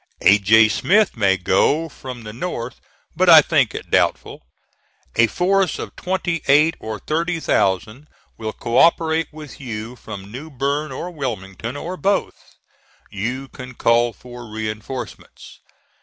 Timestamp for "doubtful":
3.91-4.41